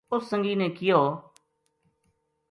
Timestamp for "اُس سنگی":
0.13-0.53